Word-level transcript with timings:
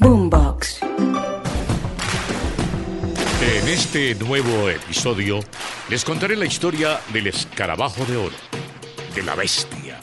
Boombox. 0.00 0.78
En 3.42 3.68
este 3.68 4.14
nuevo 4.14 4.68
episodio 4.68 5.40
les 5.88 6.04
contaré 6.04 6.36
la 6.36 6.46
historia 6.46 7.00
del 7.12 7.26
escarabajo 7.26 8.04
de 8.04 8.16
oro, 8.16 8.36
de 9.16 9.24
la 9.24 9.34
bestia, 9.34 10.00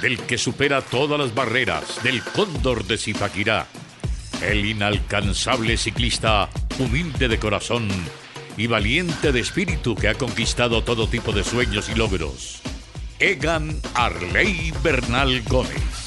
del 0.00 0.20
que 0.20 0.38
supera 0.38 0.80
todas 0.80 1.18
las 1.18 1.34
barreras, 1.34 2.04
del 2.04 2.22
cóndor 2.22 2.84
de 2.84 2.98
Zipaquirá, 2.98 3.66
el 4.42 4.64
inalcanzable 4.64 5.76
ciclista 5.76 6.48
humilde 6.78 7.26
de 7.26 7.40
corazón 7.40 7.88
y 8.56 8.68
valiente 8.68 9.32
de 9.32 9.40
espíritu 9.40 9.96
que 9.96 10.06
ha 10.06 10.14
conquistado 10.14 10.84
todo 10.84 11.08
tipo 11.08 11.32
de 11.32 11.42
sueños 11.42 11.88
y 11.88 11.96
logros. 11.96 12.62
Egan 13.18 13.80
Arley 13.94 14.72
Bernal 14.84 15.42
Gómez. 15.48 16.05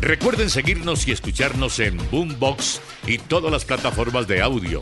Recuerden 0.00 0.50
seguirnos 0.50 1.08
y 1.08 1.12
escucharnos 1.12 1.78
en 1.80 1.96
Boombox 2.10 2.80
y 3.06 3.18
todas 3.18 3.50
las 3.50 3.64
plataformas 3.64 4.26
de 4.28 4.42
audio. 4.42 4.80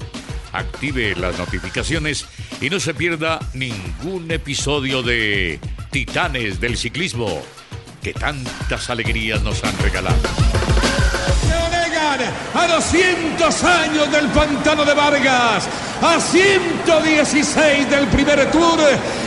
Active 0.53 1.15
las 1.17 1.39
notificaciones 1.39 2.27
y 2.61 2.71
no 2.71 2.81
se 2.81 2.95
pierda 2.95 3.39
ningún 3.55 4.31
episodio 4.31 5.03
de 5.03 5.61
Titanes 5.91 6.61
del 6.61 6.77
Ciclismo, 6.77 7.43
que 8.03 8.13
tantas 8.13 8.91
alegrías 8.91 9.43
nos 9.43 9.63
han 9.65 9.77
regalado. 9.79 10.19
a 12.55 12.69
200 12.69 13.65
años 13.65 14.13
del 14.13 14.29
pantano 14.29 14.85
de 14.85 14.95
Vargas, 14.95 15.69
a 16.01 16.21
116 16.21 17.91
del 17.91 18.07
primer 18.07 18.51
tour, 18.53 18.79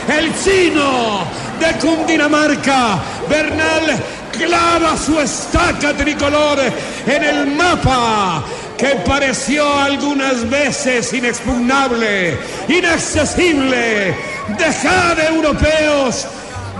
el 0.08 0.32
chino 0.42 1.26
de 1.60 1.78
Cundinamarca, 1.78 3.02
Bernal 3.28 4.02
clava 4.38 4.96
su 4.96 5.18
estaca 5.20 5.92
tricolor 5.94 6.58
en 7.06 7.22
el 7.22 7.46
mapa 7.48 8.44
que 8.76 8.94
pareció 9.04 9.66
algunas 9.74 10.48
veces 10.48 11.12
inexpugnable, 11.12 12.38
inaccesible, 12.68 14.14
dejad 14.56 15.18
europeos 15.18 16.26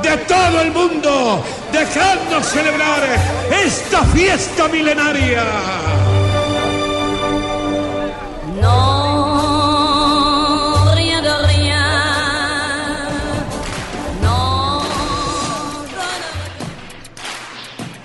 de 0.03 0.17
todo 0.19 0.61
el 0.61 0.71
mundo, 0.71 1.45
dejadnos 1.73 2.47
celebrar 2.47 3.03
esta 3.51 4.05
fiesta 4.05 4.69
milenaria. 4.69 6.08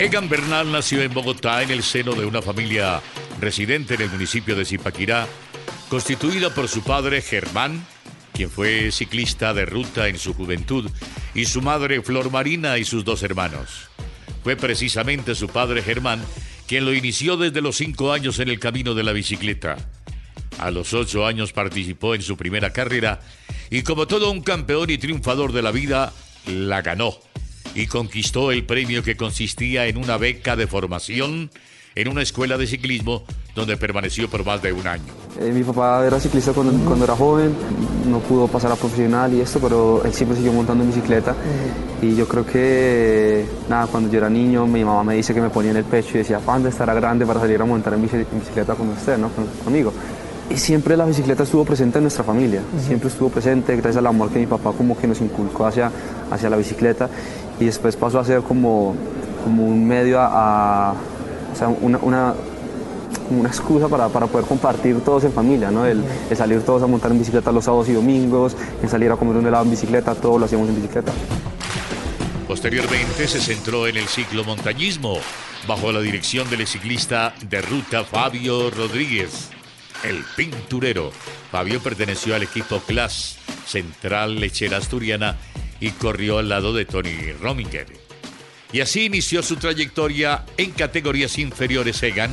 Egan 0.04 0.28
Bernal 0.28 0.70
nació 0.70 1.02
en 1.02 1.14
Bogotá 1.14 1.64
en 1.64 1.72
el 1.72 1.82
seno 1.82 2.12
de 2.12 2.26
una 2.26 2.42
familia 2.42 3.02
residente 3.40 3.94
en 3.94 4.02
el 4.02 4.10
municipio 4.10 4.54
de 4.54 4.66
Zipaquirá, 4.66 5.30
constituida 5.88 6.54
por 6.54 6.68
su 6.68 6.84
padre 6.84 7.22
Germán, 7.22 7.88
quien 8.34 8.50
fue 8.50 8.92
ciclista 8.92 9.54
de 9.54 9.66
ruta 9.66 10.10
en 10.10 10.20
su 10.20 10.34
juventud, 10.34 10.92
y 11.34 11.45
su 11.45 11.62
madre 11.62 12.02
Flor 12.02 12.32
Marina 12.32 12.78
y 12.78 12.84
sus 12.84 13.06
dos 13.06 13.23
hermanos. 13.23 13.88
Fue 14.44 14.58
precisamente 14.58 15.36
su 15.36 15.48
padre 15.48 15.82
Germán 15.82 16.22
quien 16.67 16.84
lo 16.84 16.94
inició 16.94 17.38
desde 17.38 17.62
los 17.62 17.78
cinco 17.78 18.12
años 18.12 18.40
en 18.40 18.50
el 18.50 18.60
camino 18.60 18.95
de 18.95 19.04
la 19.04 19.14
bicicleta. 19.14 19.78
A 20.60 20.70
los 20.70 20.94
ocho 20.94 21.26
años 21.26 21.54
participó 21.54 22.14
en 22.14 22.23
su 22.23 22.36
primera 22.36 22.73
carrera 22.73 23.22
y 23.70 23.84
como 23.84 24.06
todo 24.06 24.32
un 24.32 24.42
campeón 24.42 24.90
y 24.90 24.98
triunfador 24.98 25.54
de 25.54 25.62
la 25.62 25.72
vida, 25.72 26.12
la 26.45 26.82
ganó 26.82 27.17
y 27.76 27.88
conquistó 27.88 28.52
el 28.52 28.66
premio 28.66 29.04
que 29.04 29.16
consistía 29.16 29.88
en 29.88 29.98
una 29.98 30.18
beca 30.18 30.56
de 30.56 30.68
formación 30.68 31.50
en 31.96 32.08
una 32.08 32.22
escuela 32.22 32.58
de 32.58 32.68
ciclismo 32.68 33.24
donde 33.56 33.78
permaneció 33.78 34.28
por 34.30 34.44
más 34.44 34.62
de 34.62 34.74
un 34.74 34.88
año. 34.88 35.04
Eh, 35.40 35.52
mi 35.52 35.64
papá 35.64 36.06
era 36.06 36.20
ciclista 36.20 36.52
cuando, 36.54 37.04
era 37.04 37.16
joven, 37.16 37.54
no 38.08 38.20
pudo 38.20 38.48
pasar 38.48 38.72
a 38.72 38.76
profesional 38.76 39.32
y 39.34 39.42
esto, 39.42 39.60
pero 39.60 40.04
él 40.04 40.12
siempre 40.12 40.36
siguió 40.36 40.54
montando 40.54 40.83
en 40.83 40.89
bicicleta. 40.89 41.36
Y 42.02 42.16
yo 42.16 42.28
creo 42.28 42.45
que, 42.45 43.45
nada, 43.70 43.88
cuando 43.88 44.10
yo 44.12 44.17
era 44.17 44.30
niño, 44.30 44.66
mi 44.66 44.83
mamá 44.83 45.04
me 45.04 45.16
dice 45.16 45.33
que 45.33 45.42
me 45.42 45.50
ponía 45.50 45.72
en 45.72 45.78
el 45.78 45.83
pecho 45.83 46.12
y 46.16 46.20
decía, 46.20 46.39
¿cuándo 46.44 46.67
estará 46.67 46.94
grande 46.95 47.26
para 47.26 47.39
salir 47.39 47.62
a 47.62 47.66
montar 47.66 47.94
en, 47.94 48.02
bicicleta 48.02 48.73
con 48.73 48.89
usted, 48.89 49.17
¿no? 49.17 49.30
conmigo? 49.64 49.94
Y 50.50 50.58
siempre 50.58 50.98
la 50.98 51.06
bicicleta 51.06 51.44
estuvo 51.44 51.64
presente 51.64 52.00
en 52.00 52.04
nuestra 52.04 52.23
familia, 52.23 52.62
siempre 52.86 53.08
estuvo 53.08 53.30
presente 53.30 53.73
gracias 53.76 53.98
al 53.98 54.08
amor 54.08 54.30
que 54.30 54.39
mi 54.39 54.45
papá 54.45 54.73
como 54.73 54.98
que 54.98 55.08
nos 55.08 55.22
inculcó 55.22 55.66
hacia, 55.66 55.89
hacia 56.30 56.50
la 56.50 56.58
bicicleta 56.58 57.10
y 57.59 57.65
después 57.65 57.95
pasó 57.95 58.19
a 58.19 58.25
ser 58.25 58.41
como, 58.41 58.95
como 59.43 59.65
un 59.65 59.86
medio 59.87 60.19
a, 60.19 60.93
o 61.52 61.55
sea, 61.55 61.67
una, 61.67 61.97
una, 61.99 62.33
una 63.30 63.49
excusa 63.49 63.87
para, 63.87 64.09
para, 64.09 64.27
poder 64.27 64.45
compartir 64.47 64.99
todos 65.02 65.23
en 65.23 65.33
familia, 65.33 65.71
¿no? 65.71 65.86
El, 65.86 66.03
salir 66.36 66.61
todos 66.61 66.83
a 66.83 66.87
montar 66.87 67.11
en 67.11 67.19
bicicleta 67.19 67.52
los 67.52 67.65
sábados 67.65 67.89
y 67.89 67.93
domingos, 67.93 68.55
el 68.81 68.89
salir 68.89 69.11
a 69.11 69.15
comer 69.15 69.37
un 69.37 69.47
helado 69.47 69.64
en 69.64 69.71
bicicleta, 69.71 70.15
todo 70.15 70.39
lo 70.39 70.45
hacíamos 70.45 70.69
en 70.69 70.75
bicicleta. 70.75 71.11
Posteriormente 72.47 73.27
se 73.27 73.39
centró 73.39 73.87
en 73.87 73.97
el 73.97 74.08
ciclomontañismo 74.08 75.17
bajo 75.67 75.91
la 75.91 76.02
dirección 76.02 76.49
del 76.49 76.67
ciclista 76.67 77.33
de 77.49 77.61
ruta 77.61 78.03
Fabio 78.03 78.70
Rodríguez, 78.70 79.49
el 80.03 80.23
pinturero. 80.35 81.11
Fabio 81.52 81.81
perteneció 81.81 82.35
al 82.35 82.43
equipo 82.43 82.80
Class 82.80 83.37
Central 83.65 84.39
Lechera 84.39 84.77
Asturiana 84.77 85.37
y 85.83 85.92
corrió 85.92 86.38
al 86.38 86.48
lado 86.48 86.73
de 86.73 86.86
Tony 86.86 87.33
Rominger. 87.42 87.88
Y 88.71 88.80
así 88.80 89.04
inició 89.04 89.44
su 89.44 89.58
trayectoria 89.58 90.45
en 90.55 90.71
categorías 90.71 91.38
inferiores 91.38 92.02
Egan, 92.02 92.32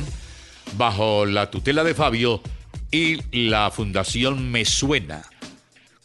bajo 0.77 1.25
la 1.25 1.51
tutela 1.51 1.83
de 1.83 1.93
Fabio 1.93 2.41
y 2.91 3.17
la 3.49 3.69
Fundación 3.69 4.51
Me 4.51 4.63
Suena. 4.63 5.23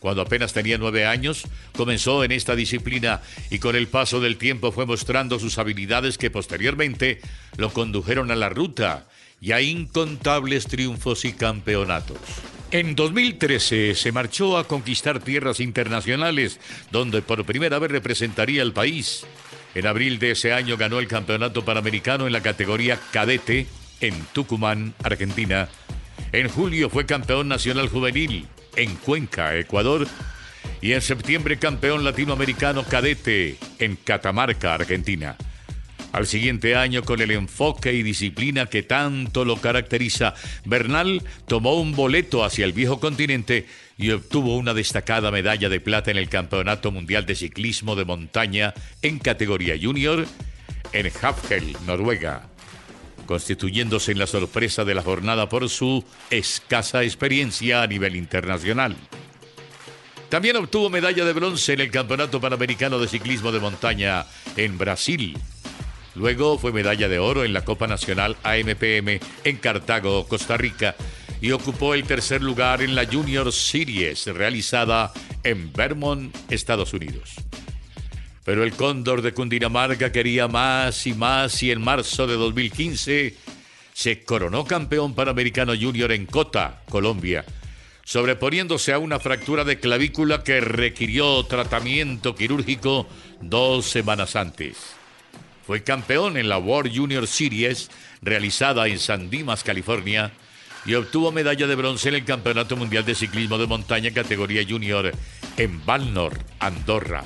Cuando 0.00 0.22
apenas 0.22 0.52
tenía 0.52 0.76
nueve 0.76 1.06
años, 1.06 1.44
comenzó 1.76 2.24
en 2.24 2.32
esta 2.32 2.56
disciplina 2.56 3.22
y 3.48 3.60
con 3.60 3.76
el 3.76 3.86
paso 3.86 4.18
del 4.18 4.38
tiempo 4.38 4.72
fue 4.72 4.84
mostrando 4.84 5.38
sus 5.38 5.56
habilidades 5.58 6.18
que 6.18 6.32
posteriormente 6.32 7.20
lo 7.56 7.72
condujeron 7.72 8.32
a 8.32 8.36
la 8.36 8.48
ruta 8.48 9.06
y 9.40 9.52
a 9.52 9.60
incontables 9.60 10.66
triunfos 10.66 11.24
y 11.24 11.32
campeonatos. 11.32 12.18
En 12.76 12.94
2013 12.94 13.94
se 13.94 14.12
marchó 14.12 14.58
a 14.58 14.68
conquistar 14.68 15.20
tierras 15.20 15.60
internacionales, 15.60 16.60
donde 16.90 17.22
por 17.22 17.46
primera 17.46 17.78
vez 17.78 17.90
representaría 17.90 18.60
al 18.60 18.74
país. 18.74 19.24
En 19.74 19.86
abril 19.86 20.18
de 20.18 20.32
ese 20.32 20.52
año 20.52 20.76
ganó 20.76 20.98
el 20.98 21.08
Campeonato 21.08 21.64
Panamericano 21.64 22.26
en 22.26 22.34
la 22.34 22.42
categoría 22.42 23.00
cadete 23.12 23.66
en 24.02 24.12
Tucumán, 24.34 24.92
Argentina. 25.02 25.70
En 26.32 26.50
julio 26.50 26.90
fue 26.90 27.06
campeón 27.06 27.48
nacional 27.48 27.88
juvenil 27.88 28.46
en 28.76 28.94
Cuenca, 28.96 29.56
Ecuador. 29.56 30.06
Y 30.82 30.92
en 30.92 31.00
septiembre 31.00 31.58
campeón 31.58 32.04
latinoamericano 32.04 32.84
cadete 32.84 33.56
en 33.78 33.96
Catamarca, 33.96 34.74
Argentina. 34.74 35.38
Al 36.12 36.26
siguiente 36.26 36.76
año, 36.76 37.02
con 37.02 37.20
el 37.20 37.30
enfoque 37.30 37.92
y 37.92 38.02
disciplina 38.02 38.66
que 38.66 38.82
tanto 38.82 39.44
lo 39.44 39.56
caracteriza, 39.60 40.34
Bernal 40.64 41.22
tomó 41.46 41.74
un 41.74 41.94
boleto 41.94 42.44
hacia 42.44 42.64
el 42.64 42.72
viejo 42.72 43.00
continente 43.00 43.66
y 43.98 44.10
obtuvo 44.10 44.56
una 44.56 44.74
destacada 44.74 45.30
medalla 45.30 45.68
de 45.68 45.80
plata 45.80 46.10
en 46.10 46.16
el 46.16 46.28
Campeonato 46.28 46.90
Mundial 46.90 47.26
de 47.26 47.34
Ciclismo 47.34 47.96
de 47.96 48.04
Montaña 48.04 48.74
en 49.02 49.18
categoría 49.18 49.74
junior 49.80 50.26
en 50.92 51.10
Hafjell, 51.20 51.76
Noruega, 51.86 52.48
constituyéndose 53.26 54.12
en 54.12 54.18
la 54.18 54.26
sorpresa 54.26 54.84
de 54.84 54.94
la 54.94 55.02
jornada 55.02 55.48
por 55.48 55.68
su 55.68 56.04
escasa 56.30 57.02
experiencia 57.02 57.82
a 57.82 57.86
nivel 57.86 58.16
internacional. 58.16 58.96
También 60.28 60.56
obtuvo 60.56 60.90
medalla 60.90 61.24
de 61.24 61.32
bronce 61.32 61.74
en 61.74 61.80
el 61.80 61.90
Campeonato 61.90 62.40
Panamericano 62.40 62.98
de 62.98 63.08
Ciclismo 63.08 63.52
de 63.52 63.60
Montaña 63.60 64.26
en 64.56 64.76
Brasil 64.76 65.36
Luego 66.16 66.58
fue 66.58 66.72
medalla 66.72 67.08
de 67.08 67.18
oro 67.18 67.44
en 67.44 67.52
la 67.52 67.64
Copa 67.64 67.86
Nacional 67.86 68.36
AMPM 68.42 69.20
en 69.44 69.56
Cartago, 69.58 70.26
Costa 70.26 70.56
Rica, 70.56 70.96
y 71.42 71.52
ocupó 71.52 71.92
el 71.92 72.04
tercer 72.04 72.42
lugar 72.42 72.80
en 72.80 72.94
la 72.94 73.06
Junior 73.06 73.52
Series 73.52 74.26
realizada 74.26 75.12
en 75.44 75.72
Vermont, 75.74 76.34
Estados 76.50 76.94
Unidos. 76.94 77.34
Pero 78.44 78.64
el 78.64 78.72
Cóndor 78.72 79.20
de 79.20 79.34
Cundinamarca 79.34 80.10
quería 80.10 80.48
más 80.48 81.06
y 81.06 81.12
más 81.12 81.62
y 81.62 81.70
en 81.70 81.82
marzo 81.82 82.26
de 82.26 82.34
2015 82.34 83.36
se 83.92 84.24
coronó 84.24 84.64
campeón 84.64 85.14
panamericano 85.14 85.74
junior 85.78 86.12
en 86.12 86.24
Cota, 86.24 86.82
Colombia, 86.88 87.44
sobreponiéndose 88.04 88.92
a 88.94 88.98
una 88.98 89.20
fractura 89.20 89.64
de 89.64 89.80
clavícula 89.80 90.42
que 90.42 90.60
requirió 90.60 91.44
tratamiento 91.44 92.34
quirúrgico 92.34 93.06
dos 93.42 93.86
semanas 93.86 94.36
antes. 94.36 94.96
Fue 95.66 95.82
campeón 95.82 96.36
en 96.36 96.48
la 96.48 96.58
World 96.58 96.96
Junior 96.96 97.26
Series 97.26 97.90
realizada 98.22 98.86
en 98.86 98.98
San 98.98 99.30
Dimas, 99.30 99.64
California, 99.64 100.32
y 100.84 100.94
obtuvo 100.94 101.32
medalla 101.32 101.66
de 101.66 101.74
bronce 101.74 102.08
en 102.08 102.14
el 102.14 102.24
Campeonato 102.24 102.76
Mundial 102.76 103.04
de 103.04 103.16
Ciclismo 103.16 103.58
de 103.58 103.66
Montaña 103.66 104.12
categoría 104.12 104.64
junior 104.68 105.12
en 105.56 105.84
Valnor, 105.84 106.38
Andorra. 106.60 107.24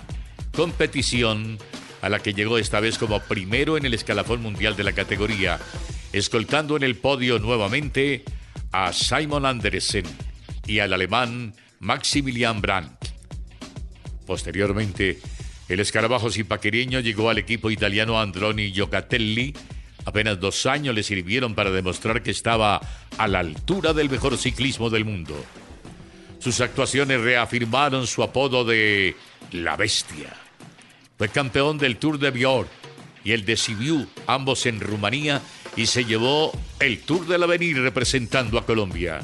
Competición 0.55 1.59
a 2.01 2.09
la 2.09 2.21
que 2.21 2.33
llegó 2.33 2.57
esta 2.57 2.81
vez 2.81 2.97
como 2.97 3.21
primero 3.21 3.77
en 3.77 3.85
el 3.85 3.93
escalafón 3.93 4.41
mundial 4.41 4.75
de 4.75 4.85
la 4.85 4.93
categoría 4.93 5.61
escoltando 6.13 6.77
en 6.77 6.83
el 6.83 6.97
podio 6.97 7.39
nuevamente 7.39 8.25
a 8.73 8.93
Simon 8.93 9.47
Andersen 9.47 10.05
y 10.67 10.79
al 10.79 10.93
alemán 10.93 11.55
Maximilian 11.81 12.61
Brandt. 12.61 13.09
Posteriormente, 14.27 15.21
el 15.71 15.79
escarabajo 15.79 16.33
zipaquereño 16.33 16.99
llegó 16.99 17.31
al 17.31 17.39
equipo 17.39 17.71
italiano 17.71 18.21
Androni 18.21 18.73
Giocatelli. 18.73 19.55
Apenas 20.05 20.41
dos 20.41 20.67
años 20.67 20.97
le 20.97 21.05
sirvieron 21.05 21.55
para 21.55 21.71
demostrar 21.71 22.25
que 22.25 22.33
estaba 22.33 22.81
a 23.17 23.29
la 23.29 23.39
altura 23.39 23.93
del 23.93 24.11
mejor 24.11 24.37
ciclismo 24.37 24.91
del 24.91 25.05
mundo. 25.05 25.41
Sus 26.41 26.61
actuaciones 26.61 27.21
reafirmaron 27.21 28.09
su 28.09 28.25
apodo 28.25 28.65
de 28.65 29.15
La 29.53 29.77
Bestia. 29.77 30.35
Fue 31.17 31.29
campeón 31.29 31.79
del 31.79 31.99
Tour 31.99 32.19
de 32.19 32.33
Bior 32.33 32.67
y 33.23 33.31
el 33.31 33.45
de 33.45 33.57
Sibiu, 33.57 34.09
ambos 34.27 34.67
en 34.67 34.81
Rumanía, 34.81 35.41
y 35.77 35.87
se 35.87 36.05
llevó 36.05 36.51
el 36.81 36.99
Tour 36.99 37.29
del 37.29 37.45
Avenir 37.45 37.81
representando 37.81 38.59
a 38.59 38.67
Colombia. 38.67 39.21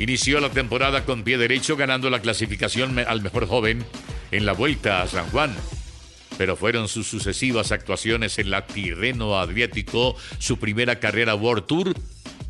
Inició 0.00 0.40
la 0.40 0.50
temporada 0.50 1.04
con 1.04 1.22
pie 1.22 1.38
derecho 1.38 1.76
ganando 1.76 2.10
la 2.10 2.22
clasificación 2.22 2.98
al 2.98 3.22
mejor 3.22 3.46
joven 3.46 3.86
en 4.30 4.46
la 4.46 4.52
vuelta 4.52 5.02
a 5.02 5.06
San 5.06 5.28
Juan. 5.30 5.54
Pero 6.36 6.56
fueron 6.56 6.88
sus 6.88 7.06
sucesivas 7.06 7.72
actuaciones 7.72 8.38
en 8.38 8.50
la 8.50 8.66
Tirreno 8.66 9.38
Adriático, 9.38 10.16
su 10.38 10.58
primera 10.58 11.00
carrera 11.00 11.34
World 11.34 11.66
Tour, 11.66 11.94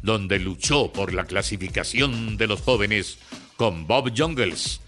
donde 0.03 0.39
luchó 0.39 0.93
por 0.93 1.15
la 1.15 1.25
clasificación 1.25 2.37
de 2.37 2.47
los 2.47 2.61
jóvenes 2.61 3.19
con 3.57 3.87
Bob 3.87 4.13
Jungles, 4.17 4.81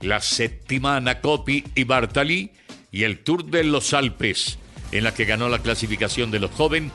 la 0.00 0.20
séptima 0.20 1.00
Nacopi 1.00 1.64
y 1.74 1.84
Bartali 1.84 2.50
y 2.90 3.04
el 3.04 3.20
Tour 3.20 3.44
de 3.44 3.64
los 3.64 3.94
Alpes, 3.94 4.58
en 4.92 5.04
la 5.04 5.14
que 5.14 5.24
ganó 5.24 5.48
la 5.48 5.60
clasificación 5.60 6.30
de 6.30 6.40
los 6.40 6.50
jóvenes 6.50 6.92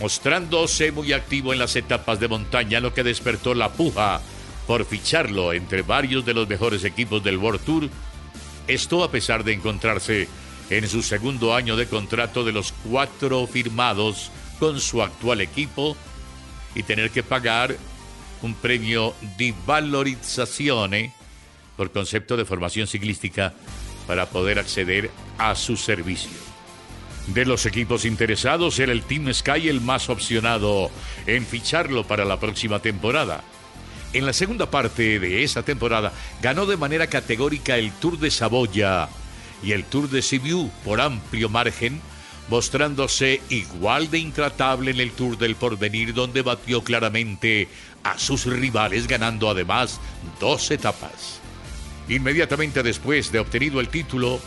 mostrándose 0.00 0.92
muy 0.92 1.12
activo 1.12 1.52
en 1.52 1.58
las 1.58 1.76
etapas 1.76 2.20
de 2.20 2.28
montaña, 2.28 2.80
lo 2.80 2.92
que 2.94 3.02
despertó 3.02 3.54
la 3.54 3.72
puja 3.72 4.20
por 4.66 4.84
ficharlo 4.84 5.52
entre 5.52 5.82
varios 5.82 6.24
de 6.26 6.34
los 6.34 6.48
mejores 6.48 6.84
equipos 6.84 7.22
del 7.22 7.38
World 7.38 7.64
Tour. 7.64 7.88
Esto 8.68 9.04
a 9.04 9.10
pesar 9.10 9.44
de 9.44 9.52
encontrarse 9.52 10.28
en 10.70 10.88
su 10.88 11.02
segundo 11.02 11.54
año 11.54 11.76
de 11.76 11.86
contrato 11.86 12.44
de 12.44 12.52
los 12.52 12.72
cuatro 12.72 13.46
firmados 13.46 14.30
con 14.58 14.80
su 14.80 15.02
actual 15.02 15.40
equipo 15.40 15.96
y 16.74 16.82
tener 16.82 17.10
que 17.10 17.22
pagar 17.22 17.76
un 18.42 18.54
premio 18.54 19.14
de 19.38 19.54
valorización 19.66 21.12
por 21.76 21.92
concepto 21.92 22.36
de 22.36 22.44
formación 22.44 22.86
ciclística 22.86 23.54
para 24.06 24.26
poder 24.26 24.58
acceder 24.58 25.10
a 25.38 25.54
su 25.54 25.76
servicio. 25.76 26.30
De 27.28 27.44
los 27.44 27.66
equipos 27.66 28.04
interesados 28.04 28.78
era 28.78 28.92
el 28.92 29.02
Team 29.02 29.32
Sky 29.32 29.68
el 29.68 29.80
más 29.80 30.08
opcionado 30.08 30.90
en 31.26 31.44
ficharlo 31.44 32.04
para 32.04 32.24
la 32.24 32.38
próxima 32.38 32.78
temporada. 32.78 33.42
En 34.12 34.24
la 34.24 34.32
segunda 34.32 34.70
parte 34.70 35.18
de 35.18 35.42
esa 35.42 35.62
temporada 35.62 36.12
ganó 36.40 36.66
de 36.66 36.76
manera 36.76 37.06
categórica 37.06 37.76
el 37.76 37.92
Tour 37.92 38.18
de 38.18 38.30
Saboya 38.30 39.08
y 39.62 39.72
el 39.72 39.84
Tour 39.84 40.08
de 40.08 40.22
Sibiu 40.22 40.70
por 40.84 41.00
amplio 41.00 41.48
margen, 41.48 42.00
mostrándose 42.48 43.40
igual 43.50 44.10
de 44.10 44.18
intratable 44.18 44.92
en 44.92 45.00
el 45.00 45.10
Tour 45.10 45.36
del 45.36 45.56
Porvenir 45.56 46.14
donde 46.14 46.42
batió 46.42 46.82
claramente 46.82 47.68
a 48.04 48.18
sus 48.18 48.46
rivales 48.46 49.06
ganando 49.06 49.50
además 49.50 50.00
dos 50.40 50.70
etapas. 50.70 51.40
Inmediatamente 52.08 52.82
después 52.82 53.32
de 53.32 53.40
obtenido 53.40 53.80
el 53.80 53.88
título, 53.88 54.40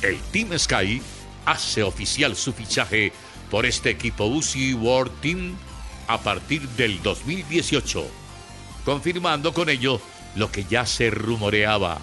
el 0.00 0.18
Team 0.32 0.58
Sky 0.58 1.02
hace 1.44 1.82
oficial 1.82 2.34
su 2.36 2.52
fichaje 2.52 3.12
por 3.50 3.66
este 3.66 3.90
equipo 3.90 4.24
UCI 4.24 4.74
World 4.74 5.12
Team 5.20 5.54
a 6.08 6.18
partir 6.18 6.66
del 6.70 7.02
2018, 7.02 8.21
confirmando 8.84 9.52
con 9.52 9.68
ello 9.68 10.00
lo 10.36 10.50
que 10.50 10.64
ya 10.64 10.86
se 10.86 11.10
rumoreaba 11.10 11.98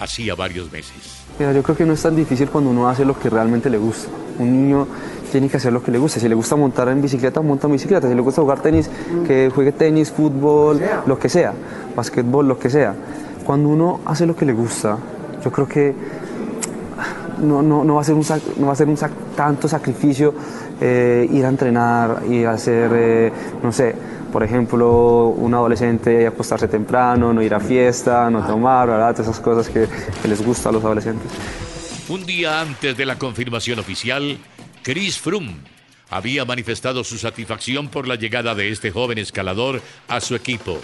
hacía 0.00 0.34
varios 0.34 0.70
meses. 0.72 1.24
Mira, 1.38 1.52
yo 1.52 1.62
creo 1.62 1.76
que 1.76 1.84
no 1.84 1.92
es 1.92 2.02
tan 2.02 2.14
difícil 2.14 2.48
cuando 2.48 2.70
uno 2.70 2.88
hace 2.88 3.04
lo 3.04 3.18
que 3.18 3.28
realmente 3.30 3.68
le 3.70 3.78
gusta. 3.78 4.08
Un 4.38 4.52
niño 4.52 4.86
tiene 5.30 5.48
que 5.48 5.56
hacer 5.56 5.72
lo 5.72 5.82
que 5.82 5.90
le 5.90 5.98
gusta. 5.98 6.20
Si 6.20 6.28
le 6.28 6.34
gusta 6.34 6.56
montar 6.56 6.88
en 6.88 7.02
bicicleta, 7.02 7.40
monta 7.40 7.66
en 7.66 7.72
bicicleta. 7.72 8.08
Si 8.08 8.14
le 8.14 8.20
gusta 8.20 8.42
jugar 8.42 8.60
tenis, 8.60 8.88
que 9.26 9.50
juegue 9.52 9.72
tenis, 9.72 10.10
fútbol, 10.10 10.80
lo 11.06 11.18
que 11.18 11.28
sea, 11.28 11.52
basquetbol, 11.96 12.46
lo 12.46 12.58
que 12.58 12.70
sea. 12.70 12.94
Cuando 13.44 13.68
uno 13.68 14.00
hace 14.04 14.26
lo 14.26 14.36
que 14.36 14.44
le 14.44 14.52
gusta, 14.52 14.96
yo 15.42 15.50
creo 15.50 15.68
que 15.68 15.94
no, 17.42 17.62
no, 17.62 17.84
no 17.84 17.94
va 17.96 18.00
a 18.00 18.04
ser 18.04 18.14
un, 18.14 18.24
no 18.58 18.66
va 18.66 18.72
a 18.72 18.76
ser 18.76 18.88
un 18.88 18.96
tanto 19.36 19.68
sacrificio 19.68 20.34
eh, 20.80 21.28
ir 21.30 21.44
a 21.44 21.48
entrenar 21.48 22.22
y 22.28 22.44
hacer, 22.44 22.90
eh, 22.94 23.32
no 23.62 23.72
sé, 23.72 23.94
por 24.34 24.42
ejemplo, 24.42 25.28
un 25.28 25.54
adolescente 25.54 26.26
acostarse 26.26 26.66
temprano, 26.66 27.32
no 27.32 27.40
ir 27.40 27.54
a 27.54 27.60
fiesta, 27.60 28.28
no 28.30 28.44
tomar, 28.44 28.88
¿verdad? 28.88 29.20
esas 29.20 29.38
cosas 29.38 29.68
que, 29.68 29.86
que 30.20 30.26
les 30.26 30.44
gusta 30.44 30.70
a 30.70 30.72
los 30.72 30.82
adolescentes. 30.82 31.30
Un 32.08 32.26
día 32.26 32.60
antes 32.60 32.96
de 32.96 33.06
la 33.06 33.16
confirmación 33.16 33.78
oficial, 33.78 34.36
Chris 34.82 35.20
Froome 35.20 35.54
había 36.10 36.44
manifestado 36.44 37.04
su 37.04 37.16
satisfacción 37.16 37.86
por 37.86 38.08
la 38.08 38.16
llegada 38.16 38.56
de 38.56 38.72
este 38.72 38.90
joven 38.90 39.18
escalador 39.18 39.80
a 40.08 40.20
su 40.20 40.34
equipo. 40.34 40.80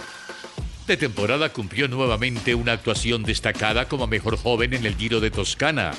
De 0.87 0.95
temporada 0.95 1.51
cumplió 1.51 1.89
nuevamente 1.89 2.55
una 2.55 2.71
actuación 2.71 3.23
destacada 3.23 3.89
como 3.89 4.07
mejor 4.07 4.37
joven 4.37 4.73
en 4.75 4.85
el 4.85 4.95
Giro 4.95 5.19
de 5.19 5.29
Toscana, 5.29 5.91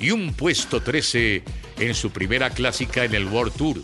y 0.00 0.10
un 0.10 0.34
puesto 0.34 0.82
13 0.82 1.44
en 1.78 1.94
su 1.94 2.10
primera 2.10 2.50
clásica 2.50 3.04
en 3.04 3.14
el 3.14 3.26
World 3.26 3.52
Tour, 3.52 3.76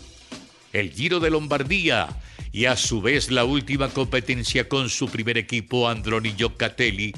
el 0.75 0.91
Giro 0.91 1.21
de 1.21 1.29
Lombardía 1.29 2.09
y 2.51 2.65
a 2.65 2.75
su 2.75 3.01
vez 3.01 3.31
la 3.31 3.45
última 3.45 3.89
competencia 3.89 4.67
con 4.67 4.89
su 4.89 5.07
primer 5.07 5.37
equipo 5.37 5.87
Androni 5.87 6.33
Gioccatelli, 6.35 7.13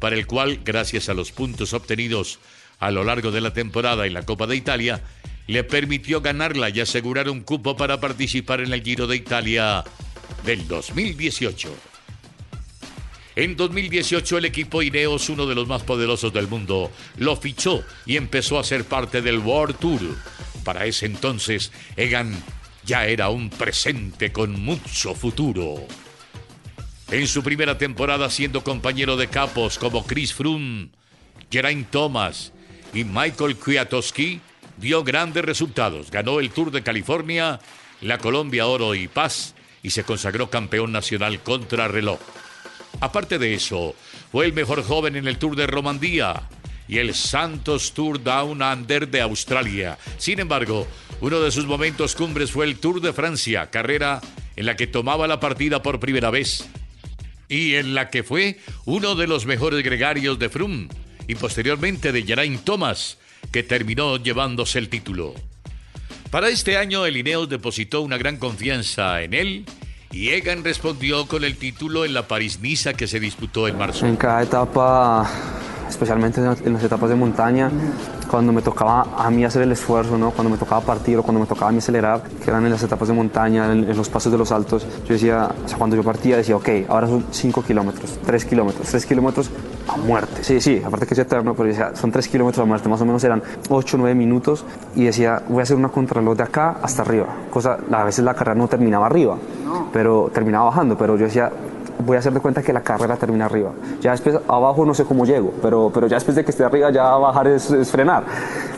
para 0.00 0.16
el 0.16 0.26
cual, 0.26 0.60
gracias 0.64 1.08
a 1.08 1.14
los 1.14 1.30
puntos 1.30 1.72
obtenidos 1.72 2.40
a 2.80 2.90
lo 2.90 3.04
largo 3.04 3.30
de 3.30 3.40
la 3.40 3.52
temporada 3.52 4.06
en 4.06 4.12
la 4.12 4.26
Copa 4.26 4.48
de 4.48 4.56
Italia, 4.56 5.02
le 5.46 5.62
permitió 5.62 6.20
ganarla 6.20 6.68
y 6.68 6.80
asegurar 6.80 7.30
un 7.30 7.42
cupo 7.42 7.76
para 7.76 8.00
participar 8.00 8.60
en 8.60 8.72
el 8.72 8.82
Giro 8.82 9.06
de 9.06 9.16
Italia 9.16 9.84
del 10.44 10.66
2018. 10.66 11.72
En 13.36 13.56
2018 13.56 14.38
el 14.38 14.46
equipo 14.46 14.82
Ineos, 14.82 15.28
uno 15.28 15.46
de 15.46 15.54
los 15.54 15.68
más 15.68 15.84
poderosos 15.84 16.32
del 16.32 16.48
mundo, 16.48 16.90
lo 17.18 17.36
fichó 17.36 17.84
y 18.04 18.16
empezó 18.16 18.58
a 18.58 18.64
ser 18.64 18.84
parte 18.84 19.22
del 19.22 19.38
World 19.38 19.78
Tour. 19.78 20.00
Para 20.64 20.86
ese 20.86 21.06
entonces, 21.06 21.70
Egan 21.96 22.34
ya 22.86 23.06
era 23.06 23.28
un 23.28 23.50
presente 23.50 24.32
con 24.32 24.60
mucho 24.60 25.14
futuro. 25.14 25.74
En 27.10 27.26
su 27.26 27.42
primera 27.42 27.76
temporada 27.76 28.30
siendo 28.30 28.62
compañero 28.62 29.16
de 29.16 29.28
capos 29.28 29.78
como 29.78 30.06
Chris 30.06 30.32
Froome, 30.32 30.90
Geraint 31.50 31.90
Thomas 31.90 32.52
y 32.94 33.04
Michael 33.04 33.56
Kwiatkowski, 33.56 34.40
dio 34.76 35.02
grandes 35.02 35.44
resultados. 35.44 36.10
Ganó 36.10 36.38
el 36.38 36.50
Tour 36.50 36.70
de 36.70 36.82
California, 36.82 37.58
la 38.00 38.18
Colombia 38.18 38.66
Oro 38.66 38.94
y 38.94 39.08
Paz 39.08 39.54
y 39.82 39.90
se 39.90 40.04
consagró 40.04 40.48
campeón 40.48 40.92
nacional 40.92 41.40
contra 41.40 41.88
reloj. 41.88 42.20
Aparte 43.00 43.38
de 43.38 43.54
eso, 43.54 43.94
fue 44.30 44.46
el 44.46 44.52
mejor 44.52 44.82
joven 44.84 45.16
en 45.16 45.26
el 45.26 45.38
Tour 45.38 45.56
de 45.56 45.66
Romandía 45.66 46.48
y 46.88 46.98
el 46.98 47.14
Santos 47.14 47.92
Tour 47.92 48.22
Down 48.22 48.62
Under 48.62 49.08
de 49.08 49.20
Australia. 49.20 49.98
Sin 50.18 50.40
embargo, 50.40 50.86
uno 51.20 51.40
de 51.40 51.50
sus 51.50 51.66
momentos 51.66 52.14
cumbres 52.14 52.50
fue 52.50 52.66
el 52.66 52.78
Tour 52.78 53.00
de 53.00 53.12
Francia, 53.12 53.70
carrera 53.70 54.20
en 54.56 54.66
la 54.66 54.76
que 54.76 54.86
tomaba 54.86 55.26
la 55.26 55.40
partida 55.40 55.82
por 55.82 56.00
primera 56.00 56.30
vez 56.30 56.68
y 57.48 57.74
en 57.74 57.94
la 57.94 58.10
que 58.10 58.22
fue 58.22 58.58
uno 58.84 59.14
de 59.14 59.26
los 59.26 59.46
mejores 59.46 59.84
gregarios 59.84 60.38
de 60.38 60.48
Froome 60.48 60.88
y 61.28 61.34
posteriormente 61.34 62.12
de 62.12 62.22
Geraint 62.22 62.64
Thomas, 62.64 63.18
que 63.52 63.62
terminó 63.62 64.16
llevándose 64.16 64.78
el 64.78 64.88
título. 64.88 65.34
Para 66.30 66.48
este 66.48 66.76
año, 66.76 67.06
el 67.06 67.16
Ineos 67.16 67.48
depositó 67.48 68.02
una 68.02 68.18
gran 68.18 68.36
confianza 68.36 69.22
en 69.22 69.34
él 69.34 69.64
y 70.10 70.30
Egan 70.30 70.64
respondió 70.64 71.26
con 71.26 71.44
el 71.44 71.56
título 71.56 72.04
en 72.04 72.14
la 72.14 72.26
París-Niza 72.26 72.94
que 72.94 73.06
se 73.06 73.20
disputó 73.20 73.68
en 73.68 73.78
marzo. 73.78 74.06
En 74.06 74.16
cada 74.16 74.42
etapa, 74.42 75.30
especialmente 75.88 76.40
en 76.40 76.72
las 76.72 76.82
etapas 76.82 77.08
de 77.10 77.16
montaña, 77.16 77.70
cuando 78.30 78.52
me 78.52 78.62
tocaba 78.62 79.06
a 79.16 79.30
mí 79.30 79.44
hacer 79.44 79.62
el 79.62 79.72
esfuerzo, 79.72 80.18
¿no? 80.18 80.30
cuando 80.30 80.50
me 80.50 80.58
tocaba 80.58 80.80
partir 80.80 81.18
o 81.18 81.22
cuando 81.22 81.40
me 81.40 81.46
tocaba 81.46 81.68
a 81.68 81.72
mí 81.72 81.78
acelerar, 81.78 82.22
que 82.22 82.50
eran 82.50 82.64
en 82.64 82.72
las 82.72 82.82
etapas 82.82 83.08
de 83.08 83.14
montaña, 83.14 83.70
en, 83.72 83.96
los 83.96 84.08
pasos 84.08 84.32
de 84.32 84.38
los 84.38 84.52
altos, 84.52 84.86
yo 85.06 85.14
decía, 85.14 85.48
o 85.64 85.68
sea, 85.68 85.78
cuando 85.78 85.96
yo 85.96 86.02
partía 86.02 86.36
decía, 86.36 86.56
ok, 86.56 86.68
ahora 86.88 87.06
son 87.06 87.24
5 87.30 87.62
kilómetros, 87.62 88.18
3 88.24 88.44
kilómetros, 88.44 88.88
3 88.88 89.06
kilómetros 89.06 89.50
a 89.88 89.96
muerte. 89.96 90.42
Sí, 90.42 90.60
sí, 90.60 90.82
aparte 90.84 91.06
que 91.06 91.14
es 91.14 91.20
eterno, 91.20 91.54
pero 91.54 91.68
decía, 91.68 91.94
son 91.94 92.10
3 92.10 92.28
kilómetros 92.28 92.62
a 92.62 92.66
muerte, 92.66 92.88
más 92.88 93.00
o 93.00 93.04
menos 93.04 93.22
eran 93.24 93.42
8 93.68 93.96
9 93.98 94.14
minutos 94.14 94.64
y 94.94 95.04
decía, 95.04 95.42
voy 95.48 95.60
a 95.60 95.62
hacer 95.62 95.76
una 95.76 95.88
contrarreloj 95.88 96.36
de 96.36 96.42
acá 96.42 96.76
hasta 96.82 97.02
arriba. 97.02 97.26
Cosa, 97.50 97.78
a 97.90 98.04
veces 98.04 98.24
la 98.24 98.34
carrera 98.34 98.56
no 98.56 98.68
terminaba 98.68 99.06
arriba, 99.06 99.36
pero 99.92 100.30
terminaba 100.32 100.66
bajando, 100.66 100.96
pero 100.96 101.16
yo 101.16 101.24
decía, 101.24 101.50
voy 101.98 102.16
a 102.16 102.20
hacer 102.20 102.32
de 102.32 102.40
cuenta 102.40 102.62
que 102.62 102.72
la 102.72 102.82
carrera 102.82 103.16
termina 103.16 103.46
arriba. 103.46 103.72
Ya 104.00 104.12
después 104.12 104.36
abajo 104.48 104.84
no 104.84 104.94
sé 104.94 105.04
cómo 105.04 105.24
llego, 105.24 105.52
pero, 105.62 105.90
pero 105.92 106.06
ya 106.06 106.16
después 106.16 106.36
de 106.36 106.44
que 106.44 106.50
esté 106.50 106.64
arriba 106.64 106.90
ya 106.90 107.04
bajar 107.16 107.48
es, 107.48 107.72
frenar. 107.90 108.24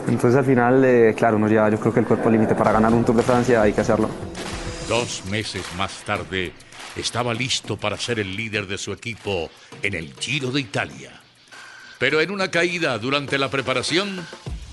Entonces 0.07 0.37
al 0.37 0.45
final, 0.45 0.83
eh, 0.83 1.13
claro, 1.15 1.37
uno 1.37 1.47
ya, 1.47 1.69
yo 1.69 1.79
creo 1.79 1.93
que 1.93 1.99
el 1.99 2.05
cuerpo 2.05 2.29
límite 2.29 2.55
para 2.55 2.71
ganar 2.71 2.93
un 2.93 3.03
Tour 3.03 3.17
de 3.17 3.23
Francia 3.23 3.61
hay 3.61 3.73
que 3.73 3.81
hacerlo. 3.81 4.09
Dos 4.87 5.23
meses 5.29 5.63
más 5.77 6.03
tarde, 6.03 6.53
estaba 6.95 7.33
listo 7.33 7.77
para 7.77 7.97
ser 7.97 8.19
el 8.19 8.35
líder 8.35 8.67
de 8.67 8.77
su 8.77 8.91
equipo 8.91 9.49
en 9.83 9.93
el 9.93 10.13
Giro 10.19 10.51
de 10.51 10.61
Italia. 10.61 11.11
Pero 11.99 12.21
en 12.21 12.31
una 12.31 12.49
caída 12.49 12.97
durante 12.97 13.37
la 13.37 13.49
preparación, 13.49 14.25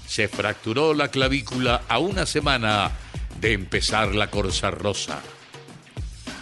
se 0.06 0.28
fracturó 0.28 0.94
la 0.94 1.08
clavícula 1.08 1.82
a 1.88 1.98
una 1.98 2.24
semana 2.24 2.92
de 3.40 3.52
empezar 3.52 4.14
la 4.14 4.30
Corsa 4.30 4.70
Rosa. 4.70 5.20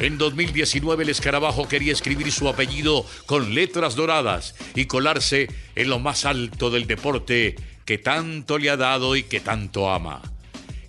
En 0.00 0.18
2019 0.18 1.04
el 1.04 1.10
escarabajo 1.10 1.68
quería 1.68 1.92
escribir 1.92 2.32
su 2.32 2.48
apellido 2.48 3.06
con 3.26 3.54
letras 3.54 3.94
doradas 3.94 4.54
y 4.74 4.86
colarse 4.86 5.48
en 5.76 5.88
lo 5.88 6.00
más 6.00 6.24
alto 6.24 6.70
del 6.70 6.86
deporte 6.86 7.54
que 7.84 7.98
tanto 7.98 8.58
le 8.58 8.70
ha 8.70 8.76
dado 8.76 9.14
y 9.14 9.22
que 9.22 9.40
tanto 9.40 9.92
ama. 9.92 10.20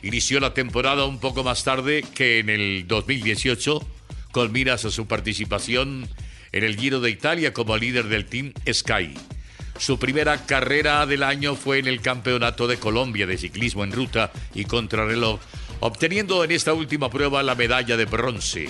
Inició 0.01 0.39
la 0.39 0.53
temporada 0.53 1.05
un 1.05 1.19
poco 1.19 1.43
más 1.43 1.63
tarde 1.63 2.03
que 2.15 2.39
en 2.39 2.49
el 2.49 2.87
2018, 2.87 3.85
con 4.31 4.51
miras 4.51 4.85
a 4.85 4.91
su 4.91 5.07
participación 5.07 6.07
en 6.51 6.63
el 6.63 6.77
Giro 6.77 6.99
de 6.99 7.11
Italia 7.11 7.53
como 7.53 7.77
líder 7.77 8.05
del 8.05 8.25
Team 8.25 8.53
Sky. 8.71 9.13
Su 9.77 9.99
primera 9.99 10.45
carrera 10.45 11.05
del 11.05 11.23
año 11.23 11.55
fue 11.55 11.79
en 11.79 11.87
el 11.87 12.01
Campeonato 12.01 12.65
de 12.67 12.77
Colombia 12.77 13.27
de 13.27 13.37
Ciclismo 13.37 13.83
en 13.83 13.91
Ruta 13.91 14.31
y 14.53 14.65
Contrarreloj, 14.65 15.39
obteniendo 15.81 16.43
en 16.43 16.51
esta 16.51 16.73
última 16.73 17.09
prueba 17.09 17.43
la 17.43 17.55
medalla 17.55 17.97
de 17.97 18.05
bronce. 18.05 18.69